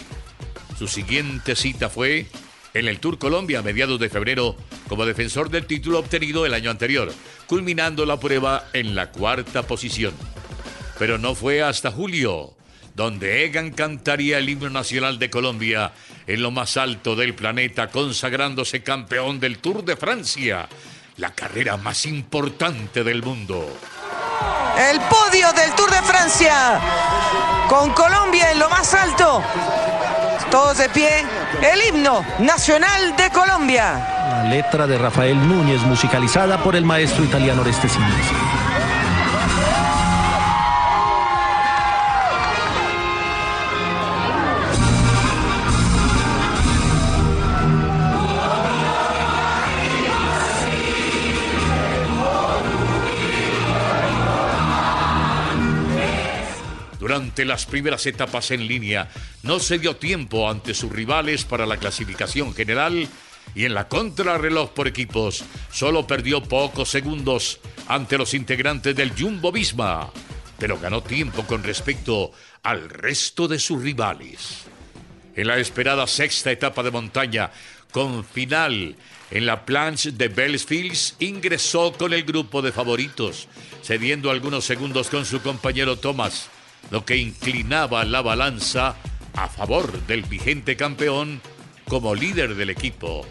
Su 0.77 0.87
siguiente 0.87 1.55
cita 1.55 1.89
fue 1.89 2.27
en 2.73 2.87
el 2.87 2.99
Tour 2.99 3.17
Colombia 3.17 3.59
a 3.59 3.63
mediados 3.63 3.99
de 3.99 4.09
febrero 4.09 4.57
como 4.89 5.05
defensor 5.05 5.49
del 5.49 5.65
título 5.65 5.99
obtenido 5.99 6.45
el 6.45 6.53
año 6.53 6.69
anterior, 6.69 7.13
culminando 7.47 8.05
la 8.05 8.19
prueba 8.19 8.67
en 8.73 8.93
la 8.95 9.11
cuarta 9.11 9.63
posición. 9.63 10.13
Pero 10.99 11.17
no 11.17 11.33
fue 11.33 11.63
hasta 11.63 11.91
julio, 11.91 12.53
donde 12.93 13.45
Egan 13.45 13.71
cantaría 13.71 14.37
el 14.37 14.49
himno 14.49 14.69
nacional 14.69 15.17
de 15.17 15.29
Colombia 15.29 15.93
en 16.27 16.41
lo 16.41 16.51
más 16.51 16.75
alto 16.75 17.15
del 17.15 17.33
planeta, 17.33 17.87
consagrándose 17.87 18.83
campeón 18.83 19.39
del 19.39 19.59
Tour 19.59 19.85
de 19.85 19.95
Francia, 19.95 20.67
la 21.17 21.33
carrera 21.33 21.77
más 21.77 22.05
importante 22.05 23.05
del 23.05 23.23
mundo. 23.23 23.65
El 24.77 24.99
podio 25.01 25.53
del 25.53 25.73
Tour 25.75 25.89
de 25.89 26.01
Francia, 26.01 26.81
con 27.69 27.91
Colombia 27.93 28.51
en 28.51 28.59
lo 28.59 28.69
más 28.69 28.93
alto. 28.93 29.41
Todos 30.55 30.77
de 30.77 30.87
pie, 30.87 31.09
el 31.73 31.81
himno 31.85 32.25
nacional 32.39 33.13
de 33.17 33.29
Colombia. 33.29 34.07
La 34.29 34.43
letra 34.45 34.87
de 34.87 34.97
Rafael 34.97 35.35
Núñez, 35.49 35.81
musicalizada 35.81 36.63
por 36.63 36.77
el 36.77 36.85
maestro 36.85 37.25
italiano 37.25 37.59
Oreste 37.59 37.89
Las 57.43 57.65
primeras 57.65 58.05
etapas 58.05 58.51
en 58.51 58.67
línea. 58.67 59.09
No 59.43 59.59
se 59.59 59.79
dio 59.79 59.97
tiempo 59.97 60.49
ante 60.49 60.73
sus 60.73 60.91
rivales 60.91 61.43
para 61.43 61.65
la 61.65 61.77
clasificación 61.77 62.53
general 62.53 63.09
y 63.53 63.65
en 63.65 63.73
la 63.73 63.87
contrarreloj 63.89 64.71
por 64.71 64.87
equipos. 64.87 65.43
Solo 65.71 66.07
perdió 66.07 66.41
pocos 66.41 66.89
segundos 66.89 67.59
ante 67.87 68.17
los 68.17 68.33
integrantes 68.33 68.95
del 68.95 69.11
Jumbo 69.11 69.51
Visma, 69.51 70.11
pero 70.57 70.79
ganó 70.79 71.03
tiempo 71.03 71.45
con 71.45 71.63
respecto 71.63 72.31
al 72.63 72.89
resto 72.89 73.47
de 73.47 73.59
sus 73.59 73.81
rivales. 73.81 74.63
En 75.35 75.47
la 75.47 75.57
esperada 75.57 76.07
sexta 76.07 76.51
etapa 76.51 76.81
de 76.83 76.91
montaña, 76.91 77.51
con 77.91 78.23
final 78.23 78.95
en 79.31 79.45
la 79.45 79.65
planche 79.65 80.11
de 80.11 80.29
Bellsfields, 80.29 81.15
ingresó 81.19 81.91
con 81.91 82.13
el 82.13 82.23
grupo 82.23 82.61
de 82.61 82.71
favoritos, 82.71 83.47
cediendo 83.83 84.31
algunos 84.31 84.63
segundos 84.63 85.09
con 85.09 85.25
su 85.25 85.41
compañero 85.41 85.97
Thomas 85.97 86.49
lo 86.91 87.05
que 87.05 87.17
inclinaba 87.17 88.05
la 88.05 88.21
balanza 88.21 88.95
a 89.33 89.47
favor 89.49 90.05
del 90.07 90.23
vigente 90.23 90.75
campeón 90.75 91.41
como 91.87 92.15
líder 92.15 92.55
del 92.55 92.69
equipo. 92.69 93.25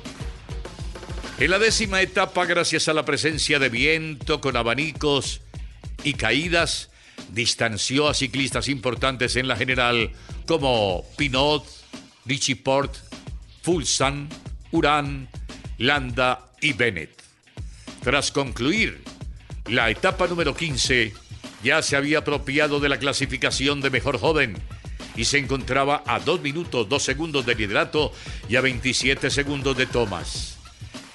En 1.39 1.51
la 1.51 1.59
décima 1.59 2.01
etapa, 2.01 2.45
gracias 2.45 2.89
a 2.89 2.95
la 2.95 3.05
presencia 3.05 3.59
de 3.59 3.69
viento 3.69 4.41
con 4.41 4.57
abanicos 4.57 5.41
y 6.05 6.15
caídas, 6.15 6.91
distanció 7.33 8.09
a 8.09 8.15
ciclistas 8.15 8.69
importantes 8.69 9.35
en 9.37 9.49
la 9.49 9.57
general 9.57 10.13
como 10.47 11.05
Pinot, 11.17 11.67
Richie 12.27 12.57
Port, 12.57 12.95
Fulsan, 13.63 14.29
Urán, 14.71 15.29
Landa 15.79 16.53
y 16.61 16.73
Bennett. 16.73 17.23
Tras 18.03 18.31
concluir 18.31 19.03
la 19.67 19.91
etapa 19.91 20.27
número 20.27 20.55
15, 20.55 21.15
ya 21.65 21.81
se 21.81 21.97
había 21.97 22.19
apropiado 22.19 22.79
de 22.79 22.91
la 22.91 22.99
clasificación 22.99 23.81
de 23.81 23.89
mejor 23.89 24.19
joven 24.19 24.57
y 25.17 25.25
se 25.25 25.39
encontraba 25.39 26.05
a 26.07 26.21
2 26.21 26.43
minutos 26.43 26.89
2 26.89 27.03
segundos 27.03 27.47
de 27.47 27.55
liderato 27.55 28.13
y 28.49 28.57
a 28.57 28.61
27 28.61 29.31
segundos 29.31 29.77
de 29.77 29.87
Thomas. 29.87 30.59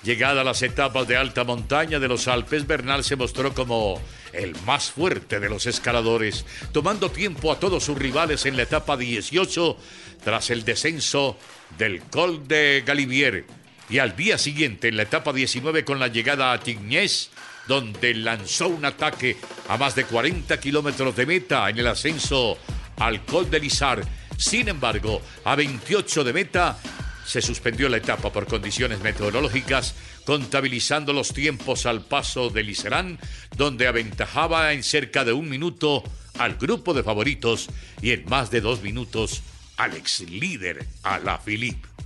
Llegada 0.03 0.41
a 0.41 0.43
las 0.43 0.63
etapas 0.63 1.07
de 1.07 1.17
alta 1.17 1.43
montaña 1.43 1.99
de 1.99 2.07
los 2.07 2.27
Alpes, 2.27 2.65
Bernal 2.65 3.03
se 3.03 3.15
mostró 3.15 3.53
como 3.53 4.01
el 4.33 4.55
más 4.65 4.91
fuerte 4.91 5.39
de 5.39 5.49
los 5.49 5.67
escaladores, 5.67 6.45
tomando 6.71 7.11
tiempo 7.11 7.51
a 7.51 7.59
todos 7.59 7.83
sus 7.83 7.97
rivales 7.97 8.45
en 8.45 8.57
la 8.57 8.63
etapa 8.63 8.97
18 8.97 9.77
tras 10.23 10.49
el 10.49 10.65
descenso 10.65 11.37
del 11.77 12.01
Col 12.01 12.47
de 12.47 12.83
Galivier 12.85 13.45
y 13.89 13.99
al 13.99 14.15
día 14.15 14.37
siguiente 14.37 14.87
en 14.87 14.97
la 14.97 15.03
etapa 15.03 15.31
19 15.33 15.83
con 15.83 15.99
la 15.99 16.07
llegada 16.07 16.53
a 16.53 16.59
Tignes 16.59 17.29
donde 17.69 18.15
lanzó 18.15 18.67
un 18.67 18.83
ataque 18.83 19.37
a 19.67 19.77
más 19.77 19.93
de 19.93 20.03
40 20.03 20.59
kilómetros 20.59 21.15
de 21.15 21.27
meta 21.27 21.69
en 21.69 21.77
el 21.77 21.85
ascenso 21.85 22.57
al 22.97 23.23
Col 23.25 23.51
de 23.51 23.59
Lizar. 23.59 24.03
Sin 24.37 24.69
embargo, 24.69 25.21
a 25.45 25.55
28 25.55 26.23
de 26.23 26.33
meta 26.33 26.79
se 27.27 27.43
suspendió 27.43 27.87
la 27.87 27.97
etapa 27.97 28.33
por 28.33 28.47
condiciones 28.47 29.01
meteorológicas, 29.01 29.93
contabilizando 30.25 31.13
los 31.13 31.31
tiempos 31.31 31.85
al 31.85 32.03
paso 32.03 32.49
de 32.49 32.63
Lizarán, 32.63 33.19
donde 33.55 33.85
aventajaba 33.85 34.73
en 34.73 34.81
cerca 34.81 35.23
de 35.23 35.33
un 35.33 35.47
minuto 35.47 36.03
al 36.39 36.55
grupo 36.55 36.95
de 36.95 37.03
favoritos 37.03 37.69
y 38.01 38.13
en 38.13 38.25
más 38.25 38.49
de 38.49 38.61
dos 38.61 38.81
minutos 38.81 39.43
al 39.77 39.95
ex 39.95 40.21
líder, 40.21 40.87
a 41.03 41.19
la 41.19 41.37
Philippe. 41.37 41.98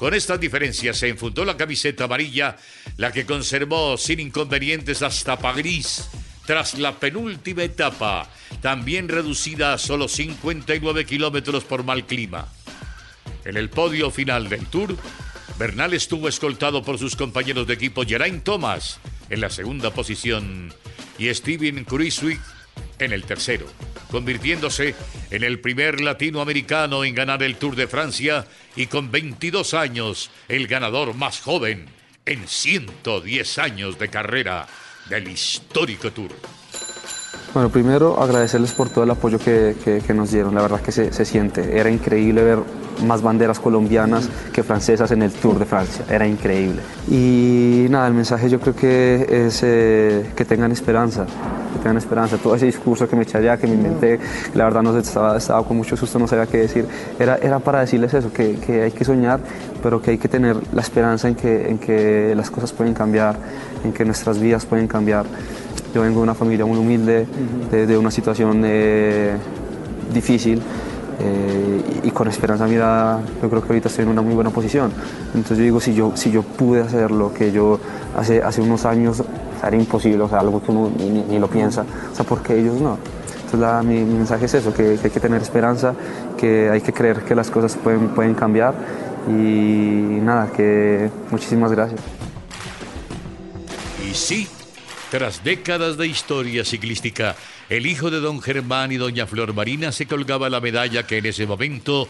Con 0.00 0.14
estas 0.14 0.40
diferencias 0.40 0.96
se 0.96 1.10
infundó 1.10 1.44
la 1.44 1.58
camiseta 1.58 2.04
amarilla, 2.04 2.56
la 2.96 3.12
que 3.12 3.26
conservó 3.26 3.98
sin 3.98 4.18
inconvenientes 4.18 5.02
hasta 5.02 5.38
París, 5.38 6.08
tras 6.46 6.78
la 6.78 6.98
penúltima 6.98 7.64
etapa, 7.64 8.26
también 8.62 9.08
reducida 9.08 9.74
a 9.74 9.78
solo 9.78 10.08
59 10.08 11.04
kilómetros 11.04 11.64
por 11.64 11.84
mal 11.84 12.06
clima. 12.06 12.48
En 13.44 13.58
el 13.58 13.68
podio 13.68 14.10
final 14.10 14.48
del 14.48 14.64
Tour, 14.68 14.96
Bernal 15.58 15.92
estuvo 15.92 16.28
escoltado 16.28 16.82
por 16.82 16.98
sus 16.98 17.14
compañeros 17.14 17.66
de 17.66 17.74
equipo 17.74 18.02
Geraint 18.06 18.42
Thomas 18.42 19.00
en 19.28 19.42
la 19.42 19.50
segunda 19.50 19.92
posición 19.92 20.72
y 21.18 21.28
Steven 21.34 21.84
Cruiswick 21.84 22.40
en 23.00 23.12
el 23.12 23.24
tercero, 23.24 23.66
convirtiéndose 24.10 24.94
en 25.30 25.44
el 25.44 25.60
primer 25.60 26.00
latinoamericano 26.00 27.04
en 27.04 27.14
ganar 27.14 27.42
el 27.42 27.56
Tour 27.56 27.76
de 27.76 27.86
Francia 27.86 28.46
y 28.76 28.86
con 28.86 29.10
22 29.10 29.74
años 29.74 30.30
el 30.48 30.66
ganador 30.66 31.14
más 31.14 31.40
joven 31.40 31.86
en 32.26 32.46
110 32.46 33.58
años 33.58 33.98
de 33.98 34.08
carrera 34.08 34.66
del 35.08 35.28
histórico 35.28 36.12
Tour. 36.12 36.30
Bueno, 37.52 37.68
primero 37.68 38.22
agradecerles 38.22 38.72
por 38.72 38.90
todo 38.90 39.02
el 39.02 39.10
apoyo 39.10 39.38
que, 39.38 39.74
nos 40.14 40.30
dieron, 40.30 40.54
la 40.54 40.62
verdad 40.62 40.80
que 40.80 40.92
se, 40.92 41.12
se, 41.12 41.24
siente, 41.24 41.78
era 41.78 41.90
increíble 41.90 42.44
ver 42.44 42.58
más 43.04 43.22
banderas 43.22 43.58
colombianas 43.58 44.28
que 44.52 44.62
francesas 44.62 45.10
en 45.10 45.22
el 45.22 45.32
Tour 45.32 45.58
de 45.58 45.64
Francia, 45.64 46.04
era 46.08 46.26
increíble. 46.28 46.80
Y 47.08 47.86
nada, 47.90 48.06
el 48.06 48.14
mensaje 48.14 48.48
yo 48.48 48.60
creo 48.60 48.76
que 48.76 49.46
es 49.46 49.60
eh, 49.64 50.30
que 50.36 50.44
tengan 50.44 50.70
esperanza, 50.70 51.26
que 51.80 51.84
tengan 51.84 51.96
esperanza. 51.96 52.36
Todo 52.36 52.54
ese 52.54 52.66
discurso 52.66 53.08
que 53.08 53.16
me 53.16 53.22
eché 53.22 53.38
allá, 53.38 53.56
que 53.56 53.66
me 53.66 53.74
inventé, 53.74 54.18
la 54.54 54.64
verdad 54.64 54.82
no 54.82 54.96
estaba, 54.96 55.36
estaba 55.36 55.64
con 55.64 55.76
mucho 55.76 55.96
susto, 55.96 56.18
no 56.18 56.26
sabía 56.26 56.46
qué 56.46 56.58
decir, 56.58 56.86
era, 57.18 57.36
era 57.36 57.58
para 57.58 57.80
decirles 57.80 58.12
eso, 58.14 58.32
que, 58.32 58.56
que 58.56 58.82
hay 58.82 58.92
que 58.92 59.04
soñar, 59.04 59.40
pero 59.82 60.00
que 60.00 60.12
hay 60.12 60.18
que 60.18 60.28
tener 60.28 60.56
la 60.72 60.80
esperanza 60.82 61.28
en 61.28 61.34
que, 61.34 61.68
en 61.68 61.78
que 61.78 62.34
las 62.36 62.50
cosas 62.50 62.72
pueden 62.72 62.94
cambiar, 62.94 63.36
en 63.84 63.92
que 63.92 64.04
nuestras 64.04 64.38
vidas 64.38 64.66
pueden 64.66 64.86
cambiar. 64.86 65.24
Yo 65.94 66.02
vengo 66.02 66.18
de 66.18 66.22
una 66.22 66.34
familia 66.34 66.64
muy 66.66 66.78
humilde, 66.78 67.26
de, 67.70 67.98
una 67.98 68.10
situación 68.10 68.62
eh, 68.64 69.34
difícil 70.12 70.62
eh, 71.22 72.00
y, 72.04 72.10
con 72.12 72.28
esperanza 72.28 72.66
mira, 72.66 73.20
yo 73.42 73.50
creo 73.50 73.60
que 73.60 73.68
ahorita 73.68 73.88
estoy 73.88 74.04
en 74.04 74.10
una 74.10 74.22
muy 74.22 74.34
buena 74.34 74.50
posición. 74.50 74.90
Entonces 75.34 75.58
yo 75.58 75.64
digo, 75.64 75.80
si 75.80 75.94
yo, 75.94 76.12
si 76.14 76.30
yo 76.30 76.42
pude 76.42 76.80
hacer 76.80 77.10
lo 77.10 77.32
que 77.34 77.52
yo 77.52 77.78
hace, 78.16 78.42
hace 78.42 78.62
unos 78.62 78.86
años, 78.86 79.22
era 79.68 79.76
imposible, 79.76 80.22
o 80.22 80.28
sea, 80.28 80.40
algo 80.40 80.62
que 80.62 80.70
uno 80.70 80.90
ni, 80.98 81.38
lo 81.38 81.48
piensa, 81.48 81.84
o 82.12 82.14
sea, 82.14 82.24
porque 82.24 82.58
ellos 82.58 82.80
no. 82.80 82.98
Entonces 83.44 83.84
mi, 83.84 84.04
mensaje 84.04 84.44
es 84.44 84.54
eso, 84.54 84.72
que, 84.72 84.98
hay 85.02 85.10
que 85.10 85.20
tener 85.20 85.42
esperanza, 85.42 85.94
que 86.38 86.70
hay 86.70 86.80
que 86.80 86.92
creer 86.92 87.24
que 87.24 87.34
las 87.34 87.50
cosas 87.50 87.76
pueden, 87.76 88.08
pueden 88.08 88.34
cambiar 88.34 88.74
y 89.28 89.32
nada, 90.22 90.50
que 90.52 91.10
muchísimas 91.30 91.72
gracias. 91.72 92.00
Y 94.08 94.14
sí, 94.14 94.48
tras 95.10 95.42
décadas 95.42 95.96
de 95.96 96.06
historia 96.06 96.64
ciclística, 96.64 97.34
el 97.68 97.86
hijo 97.86 98.10
de 98.10 98.20
don 98.20 98.40
Germán 98.40 98.92
y 98.92 98.96
doña 98.96 99.26
Flor 99.26 99.54
Marina 99.54 99.92
se 99.92 100.06
colgaba 100.06 100.48
la 100.48 100.60
medalla 100.60 101.06
que 101.06 101.18
en 101.18 101.26
ese 101.26 101.46
momento 101.46 102.08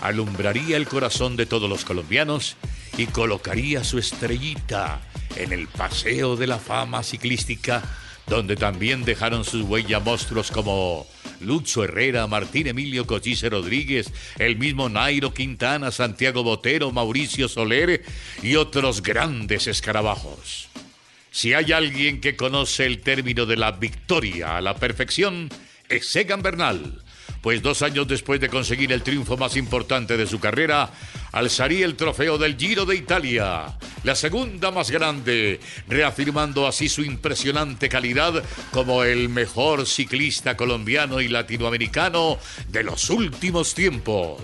alumbraría 0.00 0.76
el 0.76 0.86
corazón 0.86 1.36
de 1.36 1.46
todos 1.46 1.68
los 1.68 1.84
colombianos 1.84 2.56
y 2.96 3.06
colocaría 3.06 3.84
su 3.84 3.98
estrellita 3.98 5.00
en 5.36 5.52
el 5.52 5.68
Paseo 5.68 6.36
de 6.36 6.46
la 6.46 6.58
Fama 6.58 7.02
Ciclística, 7.02 7.82
donde 8.26 8.56
también 8.56 9.04
dejaron 9.04 9.44
sus 9.44 9.62
huellas 9.62 10.02
monstruos 10.02 10.50
como 10.50 11.06
Lucho 11.40 11.84
Herrera, 11.84 12.26
Martín 12.26 12.66
Emilio 12.66 13.06
Cochise 13.06 13.48
Rodríguez, 13.48 14.12
el 14.38 14.56
mismo 14.56 14.88
Nairo 14.88 15.32
Quintana, 15.32 15.90
Santiago 15.90 16.42
Botero, 16.42 16.90
Mauricio 16.90 17.48
Soler 17.48 18.04
y 18.42 18.56
otros 18.56 19.02
grandes 19.02 19.66
escarabajos. 19.66 20.68
Si 21.30 21.52
hay 21.54 21.72
alguien 21.72 22.20
que 22.20 22.34
conoce 22.34 22.86
el 22.86 23.00
término 23.00 23.46
de 23.46 23.56
la 23.56 23.72
victoria 23.72 24.56
a 24.56 24.60
la 24.60 24.76
perfección, 24.76 25.50
es 25.88 26.16
Egan 26.16 26.42
Bernal 26.42 27.02
pues 27.40 27.62
dos 27.62 27.82
años 27.82 28.08
después 28.08 28.40
de 28.40 28.48
conseguir 28.48 28.92
el 28.92 29.02
triunfo 29.02 29.36
más 29.36 29.56
importante 29.56 30.16
de 30.16 30.26
su 30.26 30.40
carrera, 30.40 30.90
alzaría 31.32 31.86
el 31.86 31.96
trofeo 31.96 32.38
del 32.38 32.56
Giro 32.56 32.86
de 32.86 32.96
Italia, 32.96 33.76
la 34.04 34.14
segunda 34.14 34.70
más 34.70 34.90
grande, 34.90 35.60
reafirmando 35.88 36.66
así 36.66 36.88
su 36.88 37.02
impresionante 37.02 37.88
calidad 37.88 38.42
como 38.72 39.04
el 39.04 39.28
mejor 39.28 39.86
ciclista 39.86 40.56
colombiano 40.56 41.20
y 41.20 41.28
latinoamericano 41.28 42.38
de 42.68 42.82
los 42.82 43.10
últimos 43.10 43.74
tiempos. 43.74 44.42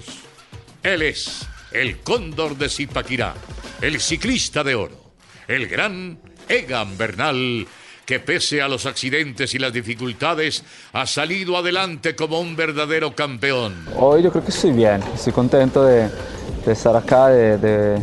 Él 0.82 1.02
es 1.02 1.46
el 1.72 2.00
cóndor 2.00 2.56
de 2.56 2.68
Zipaquirá, 2.68 3.34
el 3.80 4.00
ciclista 4.00 4.62
de 4.62 4.74
oro, 4.74 5.12
el 5.48 5.66
gran 5.66 6.18
Egan 6.48 6.98
Bernal 6.98 7.66
que 8.04 8.20
pese 8.20 8.60
a 8.62 8.68
los 8.68 8.86
accidentes 8.86 9.54
y 9.54 9.58
las 9.58 9.72
dificultades 9.72 10.64
ha 10.92 11.06
salido 11.06 11.56
adelante 11.56 12.16
como 12.16 12.40
un 12.40 12.56
verdadero 12.56 13.14
campeón. 13.14 13.86
Hoy 13.96 14.22
yo 14.22 14.30
creo 14.30 14.44
que 14.44 14.50
estoy 14.50 14.72
bien, 14.72 15.02
estoy 15.14 15.32
contento 15.32 15.84
de, 15.84 16.10
estar 16.66 16.96
acá, 16.96 17.28
de, 17.28 18.02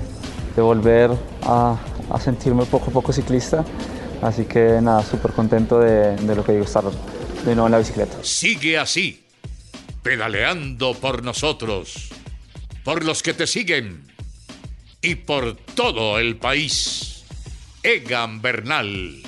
volver 0.55 1.11
a, 1.43 1.77
sentirme 2.21 2.65
poco 2.65 2.89
a 2.89 2.93
poco 2.93 3.13
ciclista. 3.13 3.63
Así 4.21 4.45
que 4.45 4.79
nada, 4.81 5.03
súper 5.03 5.31
contento 5.31 5.79
de, 5.79 6.15
de 6.15 6.35
lo 6.35 6.43
que 6.43 6.51
digo, 6.51 6.65
estar 6.65 6.83
de 6.83 7.55
nuevo 7.55 7.67
en 7.67 7.71
la 7.71 7.79
bicicleta. 7.79 8.17
Sigue 8.21 8.77
así, 8.77 9.25
pedaleando 10.03 10.93
por 10.93 11.23
nosotros, 11.23 12.09
por 12.83 13.05
los 13.05 13.23
que 13.23 13.33
te 13.33 13.47
siguen 13.47 14.03
y 15.01 15.15
por 15.15 15.55
todo 15.55 16.19
el 16.19 16.35
país. 16.35 17.23
Egan 17.81 18.41
Bernal 18.41 19.23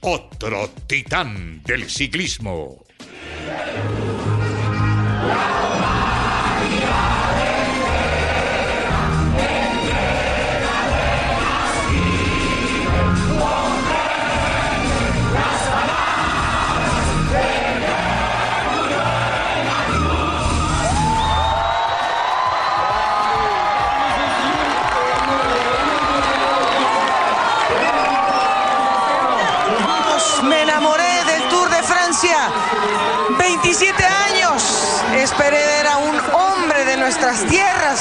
otro 0.00 0.70
titán 0.86 1.62
del 1.64 1.88
ciclismo. 1.88 2.84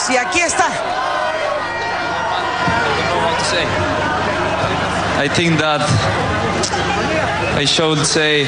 Y 0.10 0.18
aquí 0.18 0.40
está. 0.40 0.68
I 5.20 5.28
think 5.30 5.58
that 5.60 5.82
I 7.58 7.66
should 7.66 8.06
say 8.06 8.46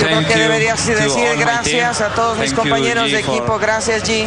Yo 0.00 0.06
creo 0.06 0.26
que 0.26 0.34
debería 0.34 0.74
decir 0.74 1.36
gracias 1.38 2.00
a 2.00 2.08
todos 2.08 2.38
mis 2.38 2.52
compañeros 2.52 3.10
de 3.10 3.20
equipo. 3.20 3.58
Gracias, 3.58 4.02
G. 4.02 4.26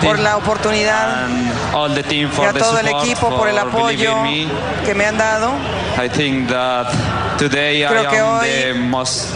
por 0.00 0.18
la 0.18 0.36
oportunidad 0.36 1.28
y 2.10 2.24
a 2.24 2.52
todo 2.52 2.78
el 2.78 2.88
equipo 2.88 3.36
por 3.36 3.48
el 3.48 3.58
apoyo 3.58 4.22
que 4.84 4.94
me 4.94 5.06
han 5.06 5.18
dado. 5.18 5.52
I 6.02 6.08
think 6.08 6.48
that 6.48 6.86
today 7.38 7.84
Creo 7.86 8.10
I 8.12 8.16
am 8.16 8.74
the 8.74 8.74
most 8.74 9.28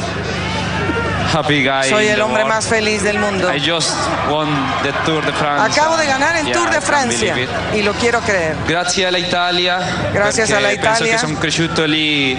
happy 1.35 1.65
guy 1.65 1.89
soy 1.89 2.09
el 2.09 2.21
hombre 2.21 2.45
más 2.45 2.67
feliz 2.67 3.03
del 3.03 3.19
mundo. 3.19 3.53
I 3.53 3.61
just 3.61 3.95
won 4.31 4.49
the 4.83 4.93
Tour 5.05 5.25
de 5.25 5.33
France. 5.33 5.81
Acabo 5.81 5.97
de 5.97 6.07
ganar 6.07 6.37
el 6.37 6.47
yeah, 6.47 6.55
Tour 6.55 6.71
de 6.71 6.81
Francia 6.81 7.35
y 7.75 7.83
lo 7.83 7.93
quiero 7.95 8.21
creer. 8.21 8.57
Gracias 8.69 9.09
alla 9.09 9.19
Italia. 9.19 9.81
Gracias 10.13 10.51
a 10.51 10.61
la 10.61 10.73
Italia. 10.73 10.99
Penso 10.99 11.05
che 11.05 11.19
sono 11.19 11.39
cresciuto 11.39 11.85
lì 11.85 12.39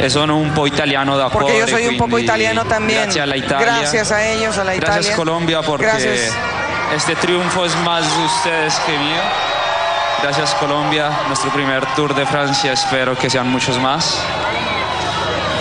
e 0.00 0.08
sono 0.08 0.36
un 0.36 0.52
po' 0.52 0.66
italiano 0.66 1.16
da 1.16 1.28
Porque 1.28 1.58
yo 1.58 1.66
soy 1.66 1.86
un 1.86 1.96
poco 1.96 2.18
italiano 2.18 2.64
también. 2.64 3.04
Gracias 3.04 3.30
a, 3.30 3.36
Italia. 3.36 3.66
gracias 3.66 4.12
a 4.12 4.26
ellos, 4.26 4.58
a 4.58 4.64
la 4.64 4.74
Italia. 4.74 4.94
Gracias 4.94 5.16
Colombia 5.16 5.62
porque 5.62 5.86
gracias. 5.86 6.32
este 6.94 7.14
triunfo 7.16 7.64
es 7.64 7.76
más 7.76 8.02
de 8.02 8.24
ustedes 8.24 8.74
que 8.86 8.92
mío. 8.92 9.22
Gracias 10.22 10.54
Colombia, 10.54 11.10
nuestro 11.26 11.52
primer 11.52 11.84
Tour 11.94 12.14
de 12.14 12.24
Francia, 12.24 12.72
espero 12.72 13.16
que 13.16 13.28
sean 13.28 13.50
muchos 13.50 13.78
más. 13.78 14.18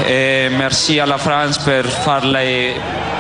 Eh, 0.05 0.49
merci 0.51 0.99
a 0.99 1.05
la 1.05 1.17
France 1.17 1.59
per 1.63 1.87
farle 1.87 2.75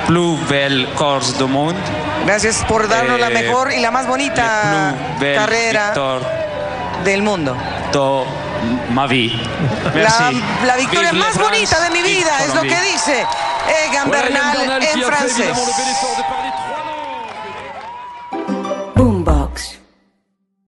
plus 0.05 0.37
belle 0.47 0.87
course 0.95 1.37
du 1.37 1.47
monde. 1.47 1.79
Gracias 2.25 2.63
por 2.67 2.87
darnos 2.87 3.19
la 3.19 3.27
eh, 3.27 3.33
mejor 3.33 3.71
y 3.71 3.79
la 3.79 3.91
más 3.91 4.07
bonita 4.07 4.95
carrera 5.19 5.93
del 7.03 7.21
mundo. 7.21 7.55
To 7.91 8.25
ma 8.89 9.07
vie. 9.07 9.31
La, 9.93 10.31
la, 10.65 10.75
victoria 10.77 11.11
más 11.13 11.37
bonita 11.37 11.79
de 11.81 11.89
mi 11.89 12.01
vida 12.01 12.31
es 12.45 12.55
lo 12.55 12.61
que 12.61 12.81
dice 12.91 13.25
Egan 13.87 14.09
Bernal 14.09 14.81
en 14.81 15.03
francés. 15.03 15.57